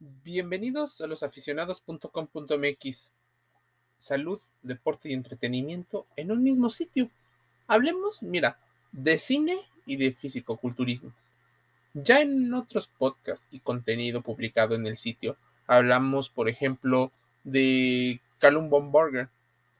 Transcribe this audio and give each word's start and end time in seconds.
Bienvenidos 0.00 1.00
a 1.00 1.08
los 1.08 1.24
aficionados.com.mx. 1.24 3.12
Salud, 3.96 4.40
deporte 4.62 5.08
y 5.08 5.12
entretenimiento 5.12 6.06
en 6.14 6.30
un 6.30 6.40
mismo 6.44 6.70
sitio. 6.70 7.10
Hablemos, 7.66 8.22
mira, 8.22 8.60
de 8.92 9.18
cine 9.18 9.58
y 9.86 9.96
de 9.96 10.12
fisicoculturismo. 10.12 11.12
Ya 11.94 12.20
en 12.20 12.54
otros 12.54 12.86
podcasts 12.86 13.48
y 13.50 13.58
contenido 13.58 14.22
publicado 14.22 14.76
en 14.76 14.86
el 14.86 14.98
sitio, 14.98 15.36
hablamos, 15.66 16.30
por 16.30 16.48
ejemplo, 16.48 17.10
de 17.42 18.20
Callum 18.38 18.70
Bomberger, 18.70 19.28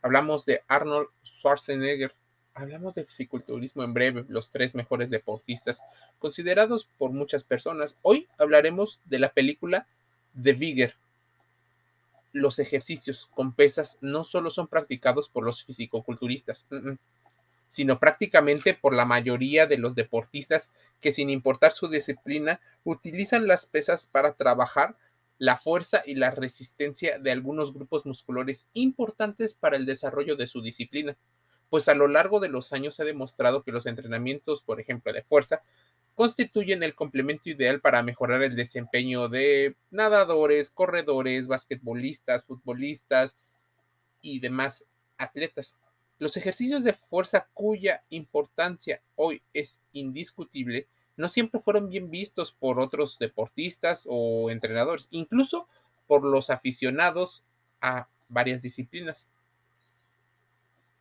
hablamos 0.03 0.45
de 0.47 0.63
Arnold 0.67 1.07
Schwarzenegger, 1.25 2.13
hablamos 2.55 2.97
de 2.97 3.05
fisiculturismo 3.05 3.85
en 3.85 3.95
breve, 3.95 4.25
los 4.29 4.51
tres 4.51 4.75
mejores 4.75 5.11
deportistas 5.11 5.85
considerados 6.19 6.89
por 6.99 7.13
muchas 7.13 7.45
personas. 7.45 8.01
Hoy 8.03 8.27
hablaremos 8.37 9.01
de 9.05 9.21
la 9.21 9.29
película 9.29 9.87
de 10.39 10.53
Vigor. 10.53 10.93
Los 12.33 12.59
ejercicios 12.59 13.27
con 13.27 13.53
pesas 13.53 13.99
no 14.01 14.23
solo 14.23 14.51
son 14.51 14.69
practicados 14.69 15.29
por 15.29 15.45
los 15.45 15.65
fisicoculturistas, 15.65 16.69
sino 17.69 17.99
prácticamente 17.99 18.75
por 18.75 18.95
la 18.95 19.05
mayoría 19.05 19.67
de 19.67 19.79
los 19.79 19.95
deportistas 19.95 20.71
que 21.01 21.13
sin 21.13 21.31
importar 21.31 21.73
su 21.73 21.89
disciplina 21.89 22.61
utilizan 22.85 23.47
las 23.47 23.67
pesas 23.67 24.07
para 24.07 24.35
trabajar 24.35 24.97
la 25.39 25.57
fuerza 25.57 26.03
y 26.05 26.15
la 26.15 26.31
resistencia 26.31 27.19
de 27.19 27.31
algunos 27.31 27.73
grupos 27.73 28.07
musculares 28.07 28.69
importantes 28.75 29.55
para 29.55 29.77
el 29.77 29.87
desarrollo 29.87 30.37
de 30.37 30.47
su 30.47 30.63
disciplina. 30.63 31.17
Pues 31.71 31.89
a 31.89 31.95
lo 31.95 32.09
largo 32.09 32.41
de 32.41 32.49
los 32.49 32.73
años 32.73 32.95
se 32.95 33.03
ha 33.03 33.07
demostrado 33.07 33.63
que 33.63 33.73
los 33.73 33.87
entrenamientos, 33.87 34.63
por 34.63 34.81
ejemplo, 34.81 35.13
de 35.13 35.23
fuerza, 35.23 35.63
constituyen 36.19 36.83
el 36.83 36.97
complemento 36.97 37.49
ideal 37.49 37.81
para 37.81 38.03
mejorar 38.03 38.43
el 38.43 38.57
desempeño 38.57 39.29
de 39.29 39.77
nadadores, 39.93 40.69
corredores, 40.69 41.47
basquetbolistas, 41.47 42.43
futbolistas 42.43 43.37
y 44.21 44.41
demás 44.41 44.85
atletas. 45.17 45.77
Los 46.19 46.37
ejercicios 46.37 46.83
de 46.83 46.93
fuerza 46.93 47.47
cuya 47.55 48.03
importancia 48.11 49.01
hoy 49.15 49.43
es 49.55 49.81
indiscutible 49.93 50.89
no 51.17 51.29
siempre 51.29 51.61
fueron 51.61 51.89
bien 51.89 52.11
vistos 52.11 52.51
por 52.51 52.81
otros 52.81 53.21
deportistas 53.21 54.05
o 54.11 54.51
entrenadores, 54.51 55.07
incluso 55.13 55.69
por 56.09 56.25
los 56.25 56.51
aficionados 56.51 57.45
a 57.81 58.09
varias 58.29 58.61
disciplinas, 58.61 59.29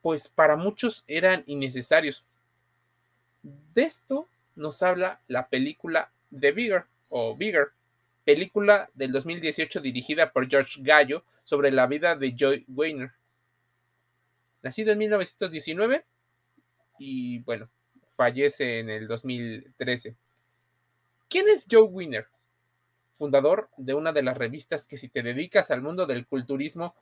pues 0.03 0.28
para 0.28 0.56
muchos 0.58 1.03
eran 1.08 1.44
innecesarios. 1.47 2.23
De 3.73 3.81
esto 3.81 4.28
nos 4.58 4.81
habla 4.81 5.22
la 5.27 5.47
película 5.47 6.11
The 6.38 6.52
Bigger 6.52 6.86
o 7.09 7.36
Bigger, 7.36 7.69
película 8.25 8.89
del 8.94 9.11
2018 9.13 9.80
dirigida 9.80 10.31
por 10.33 10.50
George 10.50 10.81
Gallo 10.81 11.23
sobre 11.44 11.72
la 11.72 11.88
vida 11.88 12.16
de 12.16 12.36
Joy 12.36 12.66
Weiner. 12.67 13.11
Nacido 14.61 14.91
en 14.91 14.97
1919 14.97 16.03
y 17.00 17.39
bueno, 17.39 17.69
fallece 18.16 18.80
en 18.80 18.89
el 18.89 19.08
2013. 19.08 20.16
¿Quién 21.30 21.47
es 21.47 21.66
Joe 21.69 21.83
Weiner? 21.83 22.28
Fundador 23.17 23.69
de 23.78 23.94
una 23.94 24.11
de 24.11 24.23
las 24.23 24.38
revistas 24.38 24.88
que 24.88 24.97
si 24.97 25.08
te 25.08 25.23
dedicas 25.23 25.72
al 25.72 25.81
mundo 25.81 26.05
del 26.05 26.25
culturismo 26.28 26.95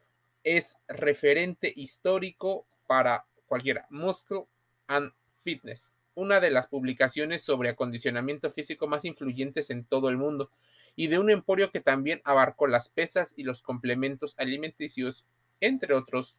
es 0.43 0.77
referente 0.87 1.73
histórico 1.75 2.67
para 2.85 3.25
cualquiera, 3.47 3.87
Muscle 3.89 4.45
and 4.87 5.11
Fitness 5.43 5.95
una 6.15 6.39
de 6.39 6.49
las 6.49 6.67
publicaciones 6.67 7.43
sobre 7.43 7.69
acondicionamiento 7.69 8.51
físico 8.51 8.87
más 8.87 9.05
influyentes 9.05 9.69
en 9.69 9.83
todo 9.83 10.09
el 10.09 10.17
mundo, 10.17 10.49
y 10.95 11.07
de 11.07 11.19
un 11.19 11.29
emporio 11.29 11.71
que 11.71 11.81
también 11.81 12.21
abarcó 12.23 12.67
las 12.67 12.89
pesas 12.89 13.33
y 13.37 13.43
los 13.43 13.61
complementos 13.61 14.33
alimenticios, 14.37 15.25
entre 15.59 15.93
otros, 15.93 16.35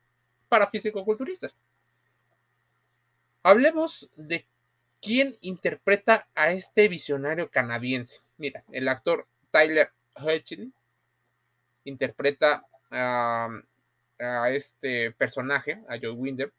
para 0.49 0.69
fisicoculturistas. 0.69 1.57
Hablemos 3.43 4.11
de 4.17 4.47
quién 5.01 5.37
interpreta 5.41 6.27
a 6.35 6.53
este 6.53 6.89
visionario 6.89 7.51
canadiense. 7.51 8.21
Mira, 8.39 8.65
el 8.73 8.89
actor 8.89 9.27
Tyler 9.51 9.91
Hoechlin 10.15 10.73
interpreta 11.85 12.67
a, 12.91 13.49
a 14.19 14.51
este 14.51 15.13
personaje, 15.13 15.81
a 15.89 15.99
Joe 16.01 16.11
Winder, 16.11 16.53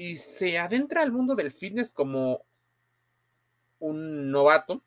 y 0.00 0.16
se 0.16 0.58
adentra 0.58 1.02
al 1.02 1.12
mundo 1.12 1.34
del 1.34 1.52
fitness 1.52 1.92
como 1.92 2.40
un 3.80 4.30
novato 4.30 4.80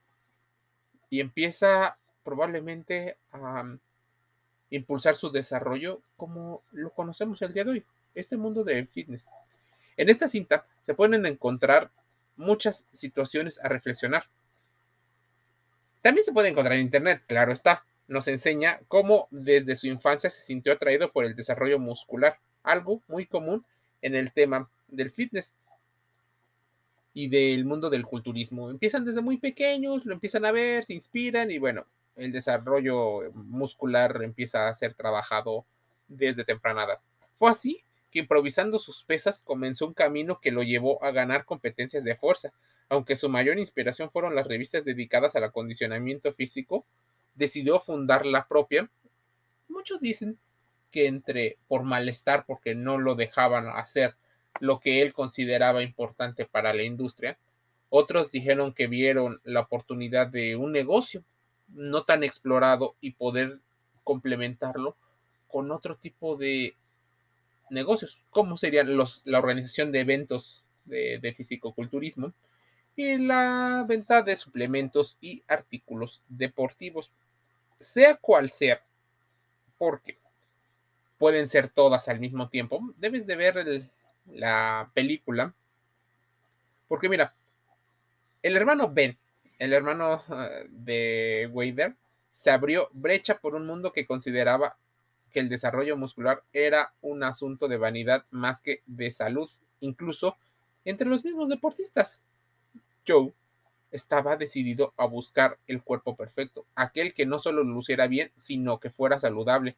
y 1.07 1.19
empieza 1.19 1.99
probablemente 2.23 3.19
a 3.29 3.61
mm, 3.61 3.79
impulsar 4.71 5.13
su 5.13 5.29
desarrollo 5.29 6.01
como 6.17 6.63
lo 6.71 6.89
conocemos 6.89 7.39
el 7.43 7.53
día 7.53 7.63
de 7.63 7.69
hoy, 7.69 7.85
este 8.15 8.37
mundo 8.37 8.63
del 8.63 8.87
fitness. 8.87 9.29
En 9.97 10.09
esta 10.09 10.27
cinta 10.27 10.65
se 10.81 10.95
pueden 10.95 11.23
encontrar 11.27 11.91
muchas 12.35 12.87
situaciones 12.89 13.59
a 13.63 13.69
reflexionar. 13.69 14.25
También 16.01 16.25
se 16.25 16.33
puede 16.33 16.49
encontrar 16.49 16.73
en 16.73 16.85
Internet, 16.85 17.21
claro 17.27 17.53
está. 17.53 17.85
Nos 18.07 18.27
enseña 18.27 18.79
cómo 18.87 19.27
desde 19.29 19.75
su 19.75 19.85
infancia 19.85 20.31
se 20.31 20.41
sintió 20.41 20.73
atraído 20.73 21.11
por 21.11 21.23
el 21.23 21.35
desarrollo 21.35 21.77
muscular, 21.77 22.39
algo 22.63 23.03
muy 23.07 23.27
común 23.27 23.63
en 24.01 24.15
el 24.15 24.33
tema 24.33 24.71
del 24.95 25.11
fitness 25.11 25.53
y 27.13 27.29
del 27.29 27.65
mundo 27.65 27.89
del 27.89 28.05
culturismo. 28.05 28.69
Empiezan 28.69 29.05
desde 29.05 29.21
muy 29.21 29.37
pequeños, 29.37 30.05
lo 30.05 30.13
empiezan 30.13 30.45
a 30.45 30.51
ver, 30.51 30.83
se 30.85 30.93
inspiran 30.93 31.51
y 31.51 31.59
bueno, 31.59 31.85
el 32.15 32.31
desarrollo 32.31 33.31
muscular 33.33 34.21
empieza 34.23 34.67
a 34.67 34.73
ser 34.73 34.93
trabajado 34.93 35.65
desde 36.07 36.43
temprana 36.43 36.85
edad. 36.85 36.99
Fue 37.35 37.49
así 37.49 37.83
que 38.11 38.19
improvisando 38.19 38.77
sus 38.77 39.03
pesas 39.03 39.41
comenzó 39.41 39.87
un 39.87 39.93
camino 39.93 40.39
que 40.39 40.51
lo 40.51 40.61
llevó 40.61 41.03
a 41.03 41.11
ganar 41.11 41.45
competencias 41.45 42.03
de 42.03 42.15
fuerza. 42.15 42.53
Aunque 42.89 43.15
su 43.15 43.27
mayor 43.29 43.57
inspiración 43.57 44.11
fueron 44.11 44.35
las 44.35 44.47
revistas 44.47 44.85
dedicadas 44.85 45.35
al 45.35 45.45
acondicionamiento 45.45 46.31
físico, 46.31 46.85
decidió 47.33 47.79
fundar 47.79 48.25
la 48.25 48.47
propia. 48.47 48.89
Muchos 49.67 49.99
dicen 49.99 50.37
que 50.91 51.07
entre 51.07 51.57
por 51.67 51.83
malestar 51.83 52.45
porque 52.45 52.75
no 52.75 52.99
lo 52.99 53.15
dejaban 53.15 53.67
hacer 53.67 54.15
lo 54.59 54.79
que 54.79 55.01
él 55.01 55.13
consideraba 55.13 55.83
importante 55.83 56.45
para 56.45 56.73
la 56.73 56.83
industria. 56.83 57.37
Otros 57.89 58.31
dijeron 58.31 58.73
que 58.73 58.87
vieron 58.87 59.39
la 59.43 59.61
oportunidad 59.61 60.27
de 60.27 60.55
un 60.55 60.71
negocio 60.71 61.23
no 61.67 62.03
tan 62.03 62.23
explorado 62.23 62.95
y 63.01 63.11
poder 63.11 63.59
complementarlo 64.03 64.95
con 65.47 65.71
otro 65.71 65.95
tipo 65.97 66.35
de 66.35 66.75
negocios, 67.69 68.23
como 68.29 68.57
serían 68.57 68.95
los, 68.97 69.21
la 69.25 69.39
organización 69.39 69.91
de 69.91 70.01
eventos 70.01 70.63
de, 70.85 71.19
de 71.19 71.33
fisicoculturismo 71.33 72.33
y 72.95 73.17
la 73.17 73.85
venta 73.87 74.21
de 74.21 74.35
suplementos 74.35 75.17
y 75.21 75.43
artículos 75.47 76.21
deportivos, 76.27 77.11
sea 77.79 78.15
cual 78.17 78.49
sea, 78.49 78.83
porque 79.77 80.17
pueden 81.17 81.47
ser 81.47 81.69
todas 81.69 82.07
al 82.07 82.19
mismo 82.19 82.49
tiempo, 82.49 82.93
debes 82.97 83.25
de 83.25 83.35
ver 83.35 83.57
el, 83.57 83.89
la 84.25 84.89
película. 84.93 85.53
Porque 86.87 87.09
mira, 87.09 87.33
el 88.41 88.55
hermano 88.57 88.89
Ben, 88.91 89.17
el 89.59 89.73
hermano 89.73 90.23
eh, 90.29 90.67
de 90.69 91.49
Wader, 91.51 91.95
se 92.31 92.51
abrió 92.51 92.89
brecha 92.93 93.37
por 93.37 93.55
un 93.55 93.65
mundo 93.65 93.93
que 93.93 94.05
consideraba 94.05 94.75
que 95.31 95.39
el 95.39 95.49
desarrollo 95.49 95.97
muscular 95.97 96.43
era 96.53 96.93
un 97.01 97.23
asunto 97.23 97.67
de 97.67 97.77
vanidad 97.77 98.25
más 98.31 98.61
que 98.61 98.81
de 98.85 99.11
salud, 99.11 99.49
incluso 99.79 100.37
entre 100.85 101.07
los 101.07 101.23
mismos 101.23 101.49
deportistas. 101.49 102.21
Joe 103.07 103.33
estaba 103.91 104.37
decidido 104.37 104.93
a 104.97 105.05
buscar 105.05 105.57
el 105.67 105.81
cuerpo 105.81 106.15
perfecto, 106.15 106.65
aquel 106.75 107.13
que 107.13 107.25
no 107.25 107.39
solo 107.39 107.63
luciera 107.63 108.07
bien, 108.07 108.31
sino 108.35 108.79
que 108.79 108.89
fuera 108.89 109.19
saludable 109.19 109.75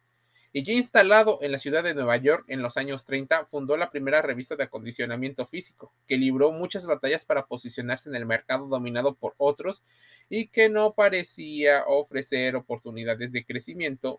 y 0.56 0.62
ya 0.62 0.72
instalado 0.72 1.38
en 1.42 1.52
la 1.52 1.58
ciudad 1.58 1.84
de 1.84 1.92
Nueva 1.92 2.16
York 2.16 2.46
en 2.48 2.62
los 2.62 2.78
años 2.78 3.04
30, 3.04 3.44
fundó 3.44 3.76
la 3.76 3.90
primera 3.90 4.22
revista 4.22 4.56
de 4.56 4.64
acondicionamiento 4.64 5.44
físico, 5.44 5.92
que 6.08 6.16
libró 6.16 6.50
muchas 6.50 6.86
batallas 6.86 7.26
para 7.26 7.44
posicionarse 7.44 8.08
en 8.08 8.14
el 8.14 8.24
mercado 8.24 8.66
dominado 8.66 9.14
por 9.14 9.34
otros 9.36 9.82
y 10.30 10.46
que 10.46 10.70
no 10.70 10.94
parecía 10.94 11.84
ofrecer 11.86 12.56
oportunidades 12.56 13.32
de 13.32 13.44
crecimiento 13.44 14.18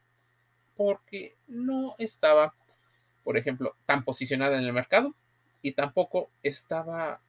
porque 0.75 1.33
no 1.47 1.95
estaba, 1.97 2.53
por 3.23 3.35
ejemplo, 3.35 3.75
tan 3.87 4.03
posicionada 4.03 4.59
en 4.59 4.65
el 4.65 4.73
mercado 4.73 5.15
y 5.63 5.71
tampoco 5.71 6.29
estaba, 6.43 7.19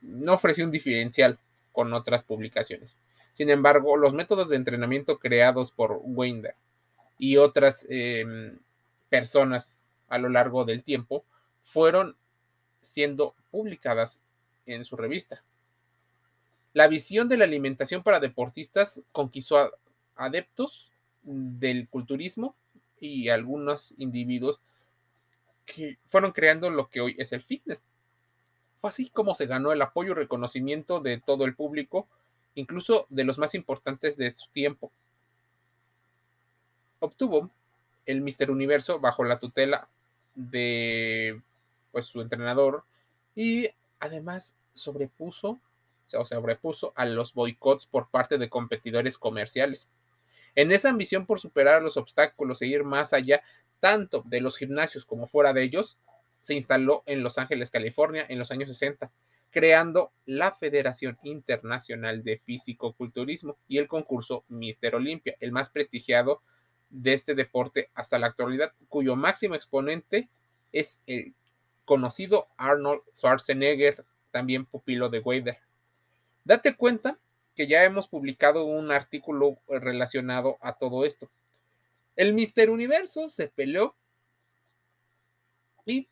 no 0.00 0.32
ofrecía 0.32 0.64
un 0.64 0.70
diferencial 0.70 1.40
con 1.72 1.92
otras 1.92 2.22
publicaciones. 2.22 2.96
Sin 3.34 3.50
embargo, 3.50 3.96
los 3.96 4.14
métodos 4.14 4.48
de 4.48 4.54
entrenamiento 4.54 5.18
creados 5.18 5.72
por 5.72 6.00
Winder 6.04 6.54
y 7.20 7.36
otras 7.36 7.86
em, 7.90 8.58
personas 9.10 9.82
a 10.08 10.16
lo 10.16 10.30
largo 10.30 10.64
del 10.64 10.82
tiempo 10.82 11.26
fueron 11.62 12.16
siendo 12.80 13.36
publicadas 13.50 14.22
en 14.64 14.86
su 14.86 14.96
revista. 14.96 15.44
La 16.72 16.88
visión 16.88 17.28
de 17.28 17.36
la 17.36 17.44
alimentación 17.44 18.02
para 18.02 18.20
deportistas 18.20 19.02
conquistó 19.12 19.70
adeptos 20.16 20.90
del 21.22 21.88
culturismo 21.88 22.56
y 22.98 23.28
algunos 23.28 23.92
individuos 23.98 24.62
que 25.66 25.98
fueron 26.06 26.32
creando 26.32 26.70
lo 26.70 26.88
que 26.88 27.02
hoy 27.02 27.16
es 27.18 27.32
el 27.32 27.42
fitness. 27.42 27.84
Fue 28.80 28.88
así 28.88 29.10
como 29.10 29.34
se 29.34 29.44
ganó 29.44 29.72
el 29.72 29.82
apoyo 29.82 30.12
y 30.12 30.14
reconocimiento 30.14 31.00
de 31.00 31.20
todo 31.20 31.44
el 31.44 31.54
público, 31.54 32.08
incluso 32.54 33.06
de 33.10 33.24
los 33.24 33.36
más 33.36 33.54
importantes 33.54 34.16
de 34.16 34.32
su 34.32 34.48
tiempo. 34.52 34.90
Obtuvo 37.00 37.50
el 38.06 38.20
Mister 38.20 38.50
Universo 38.50 39.00
bajo 39.00 39.24
la 39.24 39.38
tutela 39.38 39.88
de 40.34 41.40
pues, 41.92 42.06
su 42.06 42.20
entrenador 42.20 42.84
y 43.34 43.68
además 43.98 44.56
sobrepuso, 44.72 45.60
o 46.16 46.26
sobrepuso 46.26 46.92
a 46.96 47.04
los 47.04 47.34
boicots 47.34 47.86
por 47.86 48.08
parte 48.10 48.38
de 48.38 48.48
competidores 48.48 49.18
comerciales. 49.18 49.88
En 50.54 50.72
esa 50.72 50.90
ambición 50.90 51.26
por 51.26 51.40
superar 51.40 51.82
los 51.82 51.96
obstáculos 51.96 52.62
e 52.62 52.66
ir 52.66 52.84
más 52.84 53.12
allá, 53.12 53.42
tanto 53.78 54.22
de 54.26 54.40
los 54.40 54.56
gimnasios 54.56 55.04
como 55.04 55.26
fuera 55.26 55.52
de 55.52 55.62
ellos, 55.62 55.98
se 56.40 56.54
instaló 56.54 57.02
en 57.06 57.22
Los 57.22 57.38
Ángeles, 57.38 57.70
California, 57.70 58.26
en 58.28 58.38
los 58.38 58.50
años 58.50 58.70
60, 58.70 59.10
creando 59.50 60.12
la 60.26 60.56
Federación 60.56 61.18
Internacional 61.22 62.22
de 62.22 62.38
Físico-Culturismo 62.38 63.58
y 63.68 63.78
el 63.78 63.88
concurso 63.88 64.44
Mister 64.48 64.94
Olympia, 64.94 65.36
el 65.40 65.52
más 65.52 65.70
prestigiado 65.70 66.42
de 66.90 67.12
este 67.12 67.34
deporte 67.34 67.88
hasta 67.94 68.18
la 68.18 68.26
actualidad, 68.26 68.72
cuyo 68.88 69.16
máximo 69.16 69.54
exponente 69.54 70.28
es 70.72 71.00
el 71.06 71.34
conocido 71.84 72.48
Arnold 72.56 73.02
Schwarzenegger, 73.12 74.04
también 74.30 74.66
pupilo 74.66 75.08
de 75.08 75.20
Wader. 75.20 75.58
Date 76.44 76.76
cuenta 76.76 77.18
que 77.56 77.66
ya 77.66 77.84
hemos 77.84 78.08
publicado 78.08 78.64
un 78.64 78.90
artículo 78.90 79.58
relacionado 79.68 80.56
a 80.60 80.74
todo 80.74 81.04
esto. 81.04 81.30
El 82.16 82.32
Mister 82.32 82.70
Universo 82.70 83.30
se 83.30 83.48
peleó 83.48 83.94
y 85.86 86.08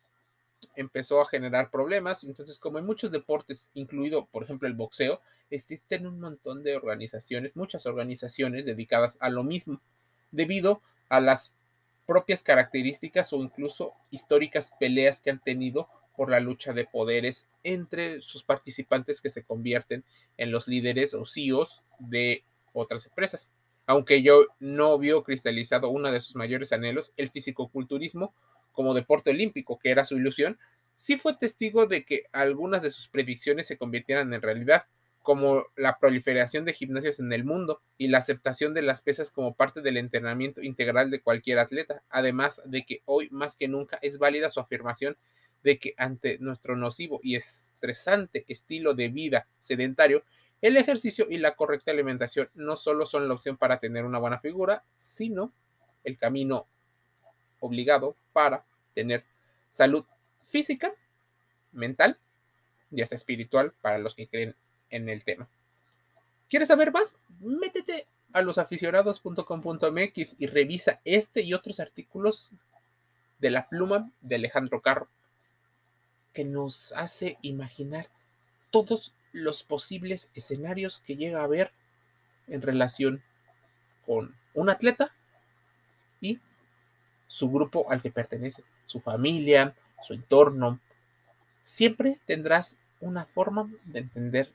empezó 0.75 1.21
a 1.21 1.27
generar 1.27 1.71
problemas. 1.71 2.23
Entonces, 2.23 2.59
como 2.59 2.79
en 2.79 2.85
muchos 2.85 3.11
deportes, 3.11 3.69
incluido, 3.73 4.25
por 4.25 4.43
ejemplo, 4.43 4.67
el 4.67 4.73
boxeo, 4.73 5.21
existen 5.49 6.05
un 6.05 6.19
montón 6.19 6.63
de 6.63 6.75
organizaciones, 6.75 7.55
muchas 7.55 7.85
organizaciones 7.85 8.65
dedicadas 8.65 9.17
a 9.19 9.29
lo 9.29 9.43
mismo, 9.43 9.81
debido 10.31 10.81
a 11.09 11.19
las 11.19 11.53
propias 12.05 12.41
características 12.43 13.33
o 13.33 13.37
incluso 13.37 13.93
históricas 14.09 14.73
peleas 14.79 15.21
que 15.21 15.29
han 15.29 15.39
tenido 15.39 15.87
por 16.15 16.29
la 16.29 16.39
lucha 16.39 16.73
de 16.73 16.85
poderes 16.85 17.47
entre 17.63 18.21
sus 18.21 18.43
participantes 18.43 19.21
que 19.21 19.29
se 19.29 19.43
convierten 19.43 20.03
en 20.37 20.51
los 20.51 20.67
líderes 20.67 21.13
o 21.13 21.25
CEOs 21.25 21.83
de 21.99 22.43
otras 22.73 23.05
empresas. 23.05 23.49
Aunque 23.85 24.21
yo 24.21 24.47
no 24.59 24.97
vio 24.97 25.23
cristalizado 25.23 25.89
uno 25.89 26.11
de 26.11 26.19
sus 26.19 26.35
mayores 26.35 26.73
anhelos, 26.73 27.13
el 27.15 27.31
fisicoculturismo 27.31 28.33
como 28.71 28.93
deporte 28.93 29.29
olímpico, 29.29 29.79
que 29.79 29.91
era 29.91 30.03
su 30.03 30.17
ilusión, 30.17 30.59
sí 30.95 31.17
fue 31.17 31.37
testigo 31.37 31.85
de 31.85 32.03
que 32.03 32.23
algunas 32.33 32.83
de 32.83 32.89
sus 32.89 33.07
predicciones 33.07 33.67
se 33.67 33.77
convirtieran 33.77 34.33
en 34.33 34.41
realidad 34.41 34.85
como 35.21 35.65
la 35.75 35.99
proliferación 35.99 36.65
de 36.65 36.73
gimnasios 36.73 37.19
en 37.19 37.31
el 37.33 37.43
mundo 37.43 37.81
y 37.97 38.07
la 38.07 38.19
aceptación 38.19 38.73
de 38.73 38.81
las 38.81 39.01
pesas 39.01 39.31
como 39.31 39.53
parte 39.53 39.81
del 39.81 39.97
entrenamiento 39.97 40.61
integral 40.61 41.11
de 41.11 41.21
cualquier 41.21 41.59
atleta, 41.59 42.01
además 42.09 42.61
de 42.65 42.85
que 42.85 43.01
hoy 43.05 43.29
más 43.31 43.55
que 43.55 43.67
nunca 43.67 43.99
es 44.01 44.17
válida 44.17 44.49
su 44.49 44.59
afirmación 44.59 45.17
de 45.63 45.77
que 45.77 45.93
ante 45.97 46.37
nuestro 46.39 46.75
nocivo 46.75 47.19
y 47.21 47.35
estresante 47.35 48.45
estilo 48.47 48.93
de 48.93 49.09
vida 49.09 49.47
sedentario, 49.59 50.23
el 50.61 50.77
ejercicio 50.77 51.27
y 51.29 51.37
la 51.37 51.55
correcta 51.55 51.91
alimentación 51.91 52.49
no 52.53 52.75
solo 52.75 53.05
son 53.05 53.27
la 53.27 53.33
opción 53.33 53.57
para 53.57 53.79
tener 53.79 54.05
una 54.05 54.19
buena 54.19 54.39
figura, 54.39 54.83
sino 54.95 55.53
el 56.03 56.17
camino 56.17 56.67
obligado 57.59 58.15
para 58.33 58.63
tener 58.93 59.23
salud 59.71 60.05
física, 60.45 60.93
mental 61.71 62.17
y 62.91 63.01
hasta 63.01 63.15
espiritual 63.15 63.73
para 63.81 63.99
los 63.99 64.15
que 64.15 64.27
creen 64.27 64.55
en 64.89 65.09
el 65.09 65.23
tema. 65.23 65.47
¿Quieres 66.49 66.67
saber 66.69 66.91
más? 66.91 67.13
Métete 67.39 68.07
a 68.33 68.41
losaficionados.com.mx 68.41 70.35
y 70.39 70.47
revisa 70.47 71.01
este 71.05 71.41
y 71.41 71.53
otros 71.53 71.79
artículos 71.79 72.51
de 73.39 73.51
la 73.51 73.69
pluma 73.69 74.11
de 74.21 74.35
Alejandro 74.35 74.81
Carro, 74.81 75.07
que 76.33 76.43
nos 76.45 76.93
hace 76.93 77.37
imaginar 77.41 78.09
todos 78.71 79.15
los 79.31 79.63
posibles 79.63 80.31
escenarios 80.33 81.01
que 81.01 81.15
llega 81.15 81.41
a 81.41 81.45
haber 81.45 81.71
en 82.47 82.61
relación 82.61 83.23
con 84.05 84.35
un 84.53 84.69
atleta 84.69 85.13
y 86.19 86.39
su 87.27 87.49
grupo 87.49 87.91
al 87.91 88.01
que 88.01 88.11
pertenece, 88.11 88.63
su 88.85 88.99
familia, 88.99 89.75
su 90.03 90.13
entorno. 90.13 90.79
Siempre 91.63 92.19
tendrás 92.25 92.79
una 92.99 93.25
forma 93.25 93.71
de 93.85 93.99
entender 93.99 94.51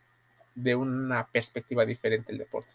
de 0.54 0.74
una 0.74 1.26
perspectiva 1.26 1.84
diferente 1.84 2.32
el 2.32 2.38
deporte. 2.38 2.70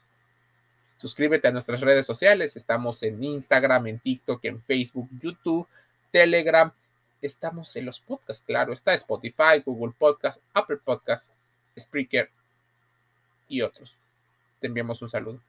Suscríbete 0.97 1.47
a 1.47 1.51
nuestras 1.51 1.79
redes 1.79 2.05
sociales. 2.05 2.57
Estamos 2.57 3.01
en 3.03 3.23
Instagram, 3.23 3.87
en 3.87 3.99
TikTok, 3.99 4.43
en 4.45 4.61
Facebook, 4.61 5.09
YouTube, 5.21 5.67
Telegram. 6.11 6.71
Estamos 7.21 7.73
en 7.75 7.85
los 7.85 7.99
podcasts, 8.01 8.43
claro. 8.45 8.73
Está 8.73 8.93
Spotify, 8.93 9.61
Google 9.65 9.93
Podcast, 9.97 10.43
Apple 10.53 10.77
Podcast, 10.83 11.33
Spreaker 11.77 12.29
y 13.47 13.61
otros. 13.61 13.95
Te 14.59 14.67
enviamos 14.67 15.01
un 15.01 15.09
saludo. 15.09 15.39